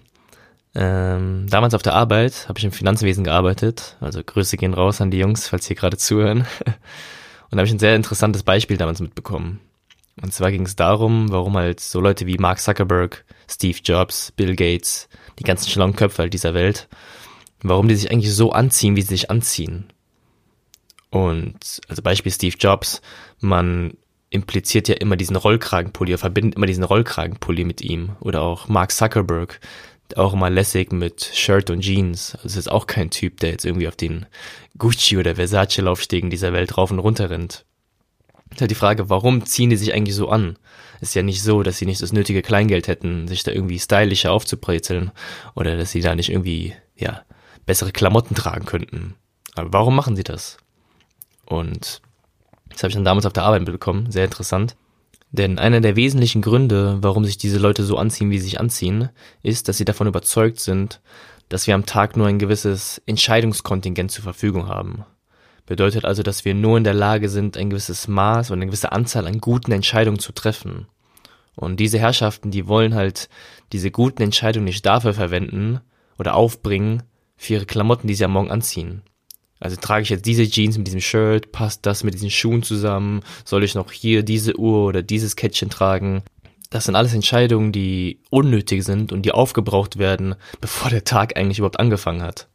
[0.74, 3.96] Ähm, damals auf der Arbeit habe ich im Finanzwesen gearbeitet.
[4.00, 6.46] Also Grüße gehen raus an die Jungs, falls sie gerade zuhören.
[7.50, 9.60] Und da habe ich ein sehr interessantes Beispiel damals mitbekommen.
[10.22, 14.54] Und zwar ging es darum, warum halt so Leute wie Mark Zuckerberg, Steve Jobs, Bill
[14.54, 16.88] Gates, die ganzen schlauen Köpfe halt dieser Welt,
[17.62, 19.86] warum die sich eigentlich so anziehen, wie sie sich anziehen.
[21.10, 23.00] Und also Beispiel Steve Jobs,
[23.40, 23.94] man
[24.28, 28.12] impliziert ja immer diesen Rollkragenpulli, er verbindet immer diesen Rollkragenpulli mit ihm.
[28.20, 29.58] Oder auch Mark Zuckerberg,
[30.16, 32.36] auch immer lässig mit Shirt und Jeans.
[32.42, 34.26] Also ist auch kein Typ, der jetzt irgendwie auf den
[34.78, 37.64] Gucci oder Versace Laufstegen dieser Welt rauf und runter rennt.
[38.50, 40.58] Ist halt die Frage, warum ziehen die sich eigentlich so an?
[41.00, 44.32] Ist ja nicht so, dass sie nicht das nötige Kleingeld hätten, sich da irgendwie stylischer
[44.32, 45.12] aufzubrezeln
[45.54, 47.22] oder dass sie da nicht irgendwie, ja,
[47.64, 49.14] bessere Klamotten tragen könnten.
[49.54, 50.58] Aber warum machen sie das?
[51.46, 52.02] Und
[52.68, 54.76] das habe ich dann damals auf der Arbeit bekommen, sehr interessant.
[55.32, 59.10] Denn einer der wesentlichen Gründe, warum sich diese Leute so anziehen, wie sie sich anziehen,
[59.42, 61.00] ist, dass sie davon überzeugt sind,
[61.48, 65.04] dass wir am Tag nur ein gewisses Entscheidungskontingent zur Verfügung haben.
[65.66, 68.90] Bedeutet also, dass wir nur in der Lage sind, ein gewisses Maß oder eine gewisse
[68.90, 70.86] Anzahl an guten Entscheidungen zu treffen.
[71.54, 73.28] Und diese Herrschaften, die wollen halt
[73.72, 75.80] diese guten Entscheidungen nicht dafür verwenden
[76.18, 77.04] oder aufbringen
[77.36, 79.02] für ihre Klamotten, die sie am Morgen anziehen.
[79.60, 83.22] Also trage ich jetzt diese Jeans mit diesem Shirt, passt das mit diesen Schuhen zusammen?
[83.44, 86.22] Soll ich noch hier diese Uhr oder dieses Kettchen tragen?
[86.70, 91.58] Das sind alles Entscheidungen, die unnötig sind und die aufgebraucht werden, bevor der Tag eigentlich
[91.58, 92.48] überhaupt angefangen hat.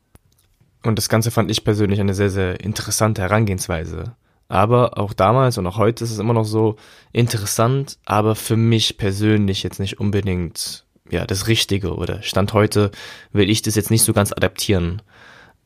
[0.83, 4.15] Und das Ganze fand ich persönlich eine sehr, sehr interessante Herangehensweise.
[4.47, 6.75] Aber auch damals und auch heute ist es immer noch so
[7.11, 12.91] interessant, aber für mich persönlich jetzt nicht unbedingt ja das Richtige oder Stand heute
[13.31, 15.01] will ich das jetzt nicht so ganz adaptieren.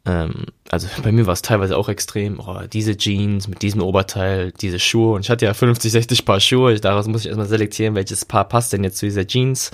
[0.05, 4.51] Ähm, also bei mir war es teilweise auch extrem, oh, diese Jeans mit diesem Oberteil,
[4.51, 5.15] diese Schuhe.
[5.15, 8.47] Und ich hatte ja 50, 60 Paar Schuhe, daraus muss ich erstmal selektieren, welches Paar
[8.47, 9.71] passt denn jetzt zu dieser Jeans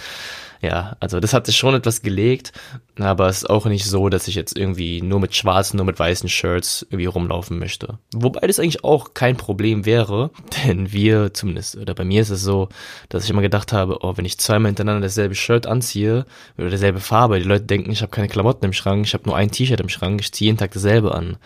[0.65, 2.51] ja, also das hat sich schon etwas gelegt,
[2.97, 5.99] aber es ist auch nicht so, dass ich jetzt irgendwie nur mit schwarzen, nur mit
[5.99, 7.99] weißen Shirts irgendwie rumlaufen möchte.
[8.13, 10.32] Wobei das eigentlich auch kein Problem wäre,
[10.65, 12.69] denn wir zumindest, oder bei mir ist es so,
[13.10, 16.25] dass ich immer gedacht habe, oh, wenn ich zweimal hintereinander dasselbe Shirt anziehe
[16.58, 19.36] oder derselbe Farbe, die Leute denken, ich habe keine Klamotten im Schrank, ich habe nur
[19.38, 21.38] ein T-Shirt im Schrank, ich ziehe jeden Tag dasselbe an.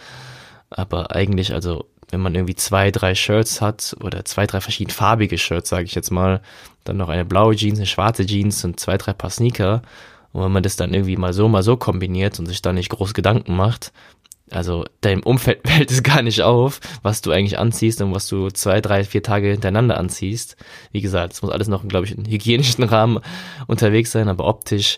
[0.69, 5.37] Aber eigentlich, also wenn man irgendwie zwei, drei Shirts hat oder zwei, drei verschieden farbige
[5.37, 6.41] Shirts, sage ich jetzt mal,
[6.83, 9.81] dann noch eine blaue Jeans, eine schwarze Jeans und zwei, drei Paar Sneaker.
[10.31, 12.89] Und wenn man das dann irgendwie mal so, mal so kombiniert und sich da nicht
[12.89, 13.91] groß Gedanken macht,
[14.51, 18.49] also deinem Umfeld fällt es gar nicht auf, was du eigentlich anziehst und was du
[18.49, 20.55] zwei, drei, vier Tage hintereinander anziehst.
[20.91, 23.19] Wie gesagt, es muss alles noch, glaube ich, in hygienischen Rahmen
[23.67, 24.97] unterwegs sein, aber optisch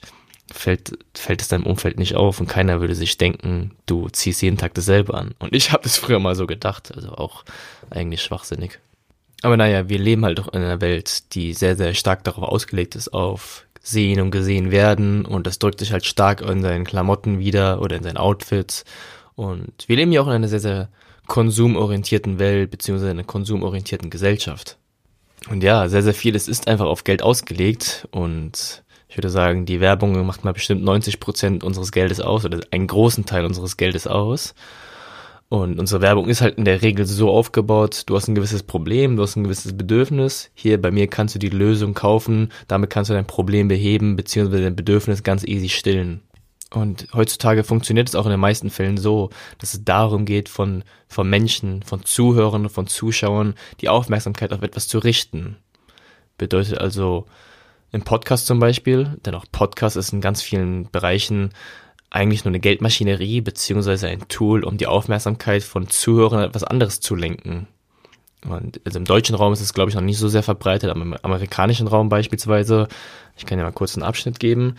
[0.53, 4.57] fällt, fällt es deinem Umfeld nicht auf und keiner würde sich denken, du ziehst jeden
[4.57, 5.33] Tag dasselbe an.
[5.39, 7.43] Und ich habe das früher mal so gedacht, also auch
[7.89, 8.79] eigentlich schwachsinnig.
[9.41, 12.95] Aber naja, wir leben halt auch in einer Welt, die sehr, sehr stark darauf ausgelegt
[12.95, 17.39] ist, auf sehen und gesehen werden und das drückt sich halt stark in seinen Klamotten
[17.39, 18.85] wieder oder in seinen Outfits.
[19.35, 20.89] Und wir leben ja auch in einer sehr, sehr
[21.25, 24.77] konsumorientierten Welt beziehungsweise einer konsumorientierten Gesellschaft.
[25.49, 29.81] Und ja, sehr, sehr vieles ist einfach auf Geld ausgelegt und ich würde sagen, die
[29.81, 34.07] Werbung macht mal bestimmt 90 Prozent unseres Geldes aus oder einen großen Teil unseres Geldes
[34.07, 34.55] aus.
[35.49, 39.17] Und unsere Werbung ist halt in der Regel so aufgebaut, du hast ein gewisses Problem,
[39.17, 40.49] du hast ein gewisses Bedürfnis.
[40.53, 44.63] Hier bei mir kannst du die Lösung kaufen, damit kannst du dein Problem beheben, beziehungsweise
[44.63, 46.21] dein Bedürfnis ganz easy stillen.
[46.73, 50.85] Und heutzutage funktioniert es auch in den meisten Fällen so, dass es darum geht, von,
[51.09, 55.57] von Menschen, von Zuhörern, von Zuschauern die Aufmerksamkeit auf etwas zu richten.
[56.37, 57.25] Bedeutet also,
[57.91, 61.51] im Podcast zum Beispiel, denn auch Podcast ist in ganz vielen Bereichen
[62.09, 67.15] eigentlich nur eine Geldmaschinerie beziehungsweise ein Tool, um die Aufmerksamkeit von Zuhörern etwas anderes zu
[67.15, 67.67] lenken.
[68.45, 71.01] Und also im deutschen Raum ist es, glaube ich, noch nicht so sehr verbreitet, aber
[71.01, 72.87] im amerikanischen Raum beispielsweise,
[73.37, 74.75] ich kann ja mal kurz einen Abschnitt geben.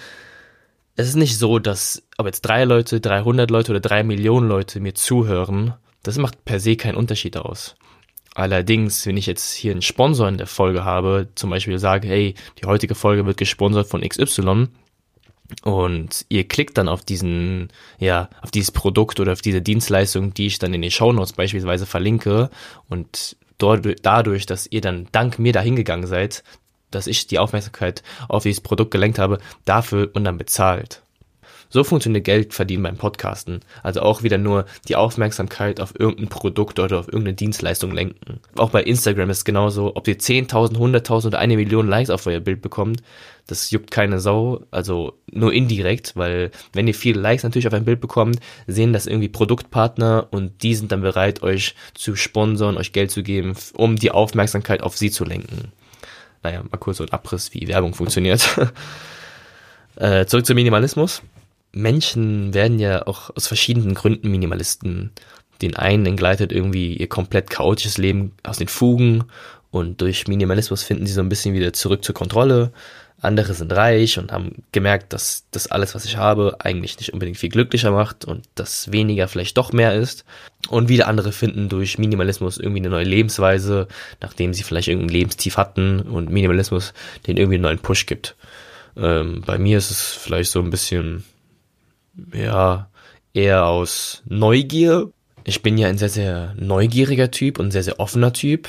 [0.96, 4.80] Es ist nicht so, dass ob jetzt drei Leute, 300 Leute oder drei Millionen Leute
[4.80, 7.76] mir zuhören, das macht per se keinen Unterschied aus.
[8.34, 12.34] Allerdings, wenn ich jetzt hier einen Sponsor in der Folge habe, zum Beispiel sage, hey,
[12.60, 14.68] die heutige Folge wird gesponsert von XY
[15.62, 17.68] und ihr klickt dann auf diesen,
[17.98, 21.84] ja, auf dieses Produkt oder auf diese Dienstleistung, die ich dann in den Shownotes beispielsweise
[21.84, 22.48] verlinke
[22.88, 26.42] und dort, dadurch, dass ihr dann dank mir dahin gegangen seid,
[26.90, 31.01] dass ich die Aufmerksamkeit auf dieses Produkt gelenkt habe, dafür und dann bezahlt.
[31.72, 33.60] So funktioniert Geld verdienen beim Podcasten.
[33.82, 38.40] Also auch wieder nur die Aufmerksamkeit auf irgendein Produkt oder auf irgendeine Dienstleistung lenken.
[38.56, 42.26] Auch bei Instagram ist es genauso, ob ihr 10.000, 100.000 oder eine Million Likes auf
[42.26, 43.02] euer Bild bekommt,
[43.46, 47.86] das juckt keine Sau, also nur indirekt, weil wenn ihr viele Likes natürlich auf ein
[47.86, 52.92] Bild bekommt, sehen das irgendwie Produktpartner und die sind dann bereit, euch zu sponsern, euch
[52.92, 55.72] Geld zu geben, um die Aufmerksamkeit auf sie zu lenken.
[56.42, 58.46] Naja, mal kurz so ein Abriss, wie Werbung funktioniert.
[59.96, 61.22] äh, zurück zum Minimalismus.
[61.72, 65.10] Menschen werden ja auch aus verschiedenen Gründen Minimalisten.
[65.62, 69.24] Den einen entgleitet irgendwie ihr komplett chaotisches Leben aus den Fugen
[69.70, 72.72] und durch Minimalismus finden sie so ein bisschen wieder zurück zur Kontrolle.
[73.22, 77.38] Andere sind reich und haben gemerkt, dass das alles, was ich habe, eigentlich nicht unbedingt
[77.38, 80.24] viel glücklicher macht und dass weniger vielleicht doch mehr ist.
[80.68, 83.86] Und wieder andere finden durch Minimalismus irgendwie eine neue Lebensweise,
[84.20, 86.92] nachdem sie vielleicht irgendein Lebenstief hatten und Minimalismus
[87.26, 88.36] den irgendwie einen neuen Push gibt.
[88.96, 91.24] Ähm, bei mir ist es vielleicht so ein bisschen
[92.32, 92.88] ja,
[93.34, 95.10] eher aus Neugier.
[95.44, 98.68] Ich bin ja ein sehr, sehr neugieriger Typ und sehr, sehr offener Typ.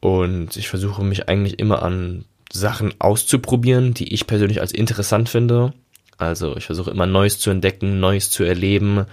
[0.00, 5.72] Und ich versuche mich eigentlich immer an Sachen auszuprobieren, die ich persönlich als interessant finde.
[6.18, 9.06] Also ich versuche immer Neues zu entdecken, Neues zu erleben.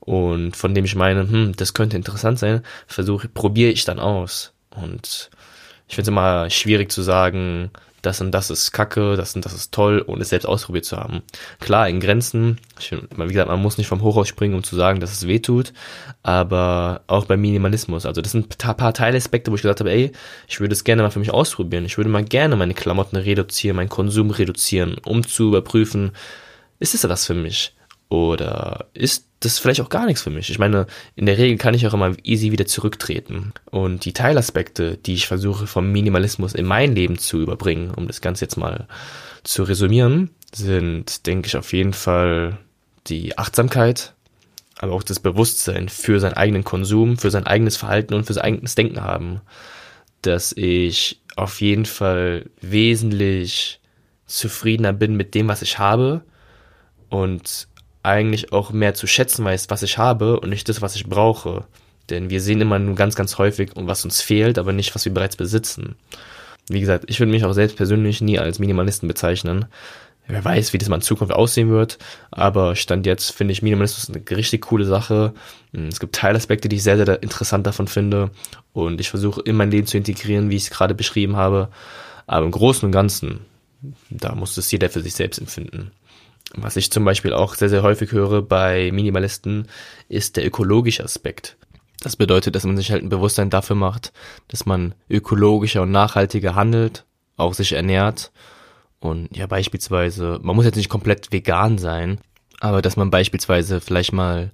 [0.00, 4.52] Und von dem ich meine, hm, das könnte interessant sein, versuche, probiere ich dann aus.
[4.70, 5.30] Und
[5.88, 7.70] ich finde es immer schwierig zu sagen,
[8.06, 10.96] das und das ist kacke, das und das ist toll, ohne es selbst ausprobiert zu
[10.96, 11.22] haben.
[11.60, 15.00] Klar, in Grenzen, ich, wie gesagt, man muss nicht vom Hochhaus springen, um zu sagen,
[15.00, 15.72] dass es weh tut,
[16.22, 18.06] aber auch beim Minimalismus.
[18.06, 20.12] Also das sind ein paar Teilaspekte, wo ich gesagt habe, ey,
[20.48, 21.84] ich würde es gerne mal für mich ausprobieren.
[21.84, 26.12] Ich würde mal gerne meine Klamotten reduzieren, meinen Konsum reduzieren, um zu überprüfen,
[26.78, 27.74] ist es das für mich?
[28.14, 30.48] Oder ist das vielleicht auch gar nichts für mich?
[30.48, 33.52] Ich meine, in der Regel kann ich auch immer easy wieder zurücktreten.
[33.72, 38.20] Und die Teilaspekte, die ich versuche vom Minimalismus in mein Leben zu überbringen, um das
[38.20, 38.86] Ganze jetzt mal
[39.42, 42.56] zu resümieren, sind, denke ich, auf jeden Fall
[43.08, 44.14] die Achtsamkeit,
[44.78, 48.44] aber auch das Bewusstsein für seinen eigenen Konsum, für sein eigenes Verhalten und für sein
[48.44, 49.40] eigenes Denken haben,
[50.22, 53.80] dass ich auf jeden Fall wesentlich
[54.26, 56.22] zufriedener bin mit dem, was ich habe
[57.08, 57.68] und
[58.04, 61.64] eigentlich auch mehr zu schätzen weiß, was ich habe und nicht das, was ich brauche.
[62.10, 65.14] Denn wir sehen immer nur ganz, ganz häufig, was uns fehlt, aber nicht, was wir
[65.14, 65.96] bereits besitzen.
[66.68, 69.66] Wie gesagt, ich würde mich auch selbst persönlich nie als Minimalisten bezeichnen.
[70.26, 71.98] Wer weiß, wie das mal in Zukunft aussehen wird,
[72.30, 75.34] aber Stand jetzt finde ich Minimalismus eine richtig coole Sache.
[75.72, 78.30] Es gibt Teilaspekte, die ich sehr, sehr interessant davon finde
[78.72, 81.68] und ich versuche in mein Leben zu integrieren, wie ich es gerade beschrieben habe.
[82.26, 83.40] Aber im Großen und Ganzen,
[84.08, 85.90] da muss es jeder für sich selbst empfinden.
[86.56, 89.68] Was ich zum Beispiel auch sehr, sehr häufig höre bei Minimalisten,
[90.08, 91.56] ist der ökologische Aspekt.
[92.00, 94.12] Das bedeutet, dass man sich halt ein Bewusstsein dafür macht,
[94.48, 97.04] dass man ökologischer und nachhaltiger handelt,
[97.36, 98.30] auch sich ernährt.
[99.00, 102.18] Und ja, beispielsweise, man muss jetzt nicht komplett vegan sein,
[102.60, 104.50] aber dass man beispielsweise vielleicht mal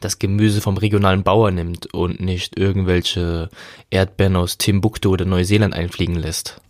[0.00, 3.48] das Gemüse vom regionalen Bauer nimmt und nicht irgendwelche
[3.90, 6.60] Erdbeeren aus Timbuktu oder Neuseeland einfliegen lässt.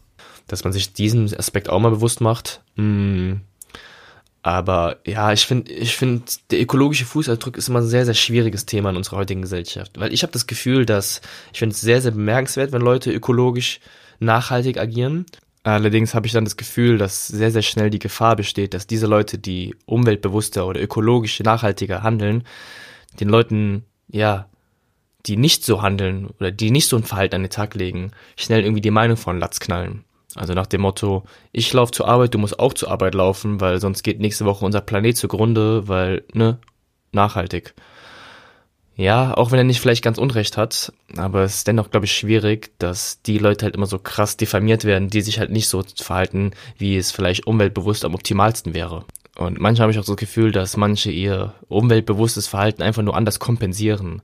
[0.47, 2.63] Dass man sich diesen Aspekt auch mal bewusst macht.
[2.77, 3.41] Hm.
[4.47, 8.65] Aber ja, ich finde, ich finde, der ökologische Fußabdruck ist immer ein sehr, sehr schwieriges
[8.65, 9.99] Thema in unserer heutigen Gesellschaft.
[9.99, 11.21] Weil ich habe das Gefühl, dass
[11.53, 13.81] ich finde es sehr, sehr bemerkenswert, wenn Leute ökologisch
[14.21, 15.27] nachhaltig agieren.
[15.65, 19.09] Allerdings habe ich dann das Gefühl, dass sehr, sehr schnell die Gefahr besteht, dass diese
[19.09, 22.45] Leute, die umweltbewusster oder ökologisch nachhaltiger handeln,
[23.19, 24.49] den Leuten, ja,
[25.27, 28.63] die nicht so handeln oder die nicht so ein Verhalten an den Tag legen, schnell
[28.63, 30.05] irgendwie die Meinung von Latz knallen.
[30.35, 33.81] Also nach dem Motto, ich laufe zur Arbeit, du musst auch zur Arbeit laufen, weil
[33.81, 36.59] sonst geht nächste Woche unser Planet zugrunde, weil, ne,
[37.13, 37.75] nachhaltig.
[38.97, 42.13] Ja, auch wenn er nicht vielleicht ganz Unrecht hat, aber es ist dennoch, glaube ich,
[42.13, 45.85] schwierig, dass die Leute halt immer so krass diffamiert werden, die sich halt nicht so
[45.97, 49.05] verhalten, wie es vielleicht umweltbewusst am optimalsten wäre.
[49.37, 53.15] Und manchmal habe ich auch so das Gefühl, dass manche ihr umweltbewusstes Verhalten einfach nur
[53.15, 54.23] anders kompensieren.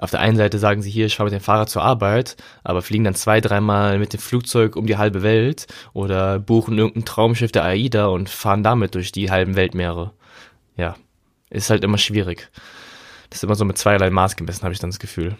[0.00, 2.80] Auf der einen Seite sagen sie hier, ich fahre mit dem Fahrrad zur Arbeit, aber
[2.80, 7.52] fliegen dann zwei, dreimal mit dem Flugzeug um die halbe Welt oder buchen irgendein Traumschiff
[7.52, 10.12] der AIDA und fahren damit durch die halben Weltmeere.
[10.78, 10.96] Ja,
[11.50, 12.48] ist halt immer schwierig.
[13.28, 15.36] Das ist immer so mit zweierlei Maß gemessen, habe ich dann das Gefühl.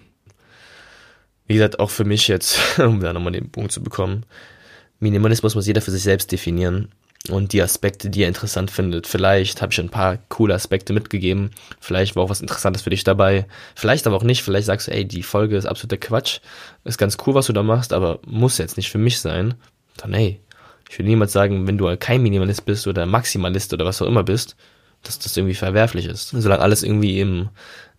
[1.46, 4.27] Wie gesagt, auch für mich jetzt, um da nochmal den Punkt zu bekommen,
[4.99, 6.90] Minimalismus muss jeder für sich selbst definieren
[7.31, 9.07] und die Aspekte, die er interessant findet.
[9.07, 11.51] Vielleicht habe ich ein paar coole Aspekte mitgegeben.
[11.81, 13.47] Vielleicht war auch was Interessantes für dich dabei.
[13.75, 14.43] Vielleicht aber auch nicht.
[14.43, 16.40] Vielleicht sagst du, ey, die Folge ist absoluter Quatsch.
[16.85, 19.55] Ist ganz cool, was du da machst, aber muss jetzt nicht für mich sein.
[19.97, 20.40] Dann, ey,
[20.88, 24.25] ich will niemals sagen, wenn du kein Minimalist bist oder Maximalist oder was auch immer
[24.25, 24.57] bist,
[25.03, 26.31] dass das irgendwie verwerflich ist.
[26.31, 27.49] Solange alles irgendwie im,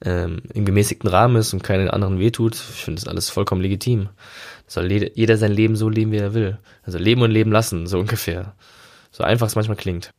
[0.04, 4.10] ähm, im gemäßigten Rahmen ist und keinen anderen wehtut, ich finde das alles vollkommen legitim.
[4.68, 6.58] Soll jeder sein Leben so leben, wie er will.
[6.84, 8.54] Also leben und leben lassen, so ungefähr.
[9.12, 10.14] So einfach es manchmal klingt.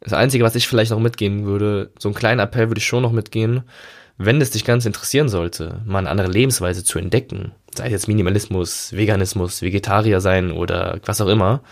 [0.00, 3.02] Das Einzige, was ich vielleicht noch mitgehen würde, so einen kleinen Appell würde ich schon
[3.02, 3.64] noch mitgehen,
[4.18, 8.08] wenn es dich ganz interessieren sollte, mal eine andere Lebensweise zu entdecken, sei es jetzt
[8.08, 11.62] Minimalismus, Veganismus, Vegetarier sein oder was auch immer,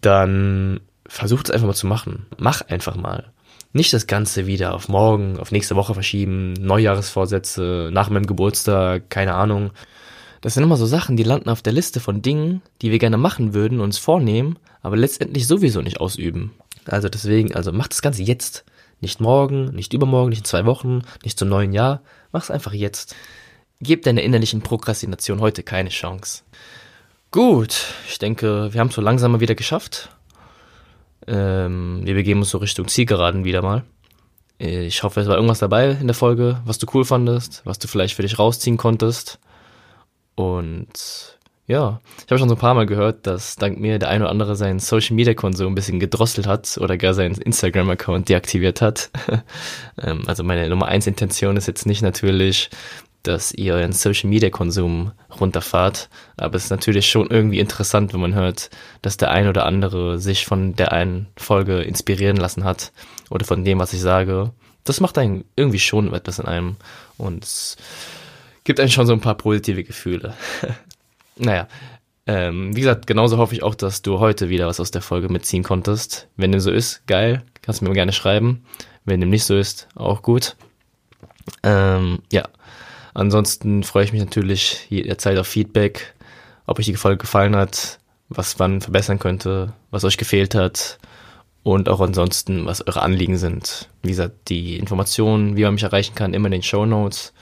[0.00, 2.26] dann versuch es einfach mal zu machen.
[2.36, 3.32] Mach einfach mal.
[3.72, 9.34] Nicht das Ganze wieder auf morgen, auf nächste Woche verschieben, Neujahresvorsätze, nach meinem Geburtstag, keine
[9.34, 9.70] Ahnung.
[10.40, 13.16] Das sind immer so Sachen, die landen auf der Liste von Dingen, die wir gerne
[13.16, 16.52] machen würden, uns vornehmen, aber letztendlich sowieso nicht ausüben.
[16.86, 18.64] Also deswegen, also mach das Ganze jetzt.
[19.00, 22.02] Nicht morgen, nicht übermorgen, nicht in zwei Wochen, nicht zum neuen Jahr.
[22.32, 23.14] Mach's einfach jetzt.
[23.80, 26.42] Gib deiner innerlichen Prokrastination heute keine Chance.
[27.30, 30.08] Gut, ich denke, wir haben es so langsam mal wieder geschafft.
[31.28, 33.84] Ähm, wir begeben uns so Richtung Zielgeraden wieder mal.
[34.58, 37.86] Ich hoffe, es war irgendwas dabei in der Folge, was du cool fandest, was du
[37.86, 39.38] vielleicht für dich rausziehen konntest.
[40.38, 44.22] Und ja, ich habe schon so ein paar Mal gehört, dass dank mir der ein
[44.22, 48.28] oder andere seinen Social Media Konsum ein bisschen gedrosselt hat oder gar seinen Instagram Account
[48.28, 49.10] deaktiviert hat.
[50.00, 52.70] Ähm, also meine Nummer eins Intention ist jetzt nicht natürlich,
[53.24, 55.10] dass ihr euren Social Media Konsum
[55.40, 58.70] runterfahrt, aber es ist natürlich schon irgendwie interessant, wenn man hört,
[59.02, 62.92] dass der ein oder andere sich von der einen Folge inspirieren lassen hat
[63.28, 64.52] oder von dem, was ich sage.
[64.84, 66.76] Das macht einen irgendwie schon etwas in einem
[67.16, 67.76] und
[68.68, 70.34] gibt einen schon so ein paar positive Gefühle.
[71.36, 71.68] naja,
[72.26, 75.30] ähm, wie gesagt, genauso hoffe ich auch, dass du heute wieder was aus der Folge
[75.30, 76.28] mitziehen konntest.
[76.36, 78.66] Wenn dem so ist, geil, kannst du mir gerne schreiben.
[79.06, 80.54] Wenn dem nicht so ist, auch gut.
[81.62, 82.46] Ähm, ja,
[83.14, 86.14] ansonsten freue ich mich natürlich jederzeit auf Feedback,
[86.66, 87.98] ob euch die Folge gefallen hat,
[88.28, 90.98] was man verbessern könnte, was euch gefehlt hat
[91.62, 93.88] und auch ansonsten, was eure Anliegen sind.
[94.02, 97.32] Wie gesagt, die Informationen, wie man mich erreichen kann, immer in den Show Notes.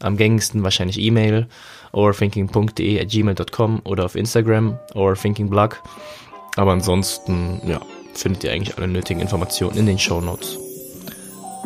[0.00, 1.46] Am gängigsten wahrscheinlich E-Mail
[1.92, 5.82] overthinking.de at gmail.com oder auf Instagram overthinkingblog.
[6.56, 7.80] Aber ansonsten, ja,
[8.14, 10.58] findet ihr eigentlich alle nötigen Informationen in den Show Notes.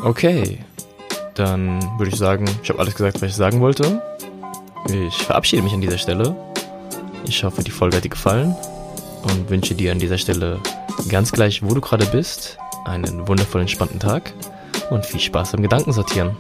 [0.03, 0.59] Okay,
[1.35, 4.03] dann würde ich sagen, ich habe alles gesagt, was ich sagen wollte.
[4.89, 6.37] Ich verabschiede mich an dieser Stelle.
[7.27, 8.55] Ich hoffe, die Folge hat dir gefallen
[9.23, 10.61] und wünsche dir an dieser Stelle
[11.09, 14.33] ganz gleich, wo du gerade bist, einen wundervollen, entspannten Tag
[14.91, 16.37] und viel Spaß beim Gedankensortieren.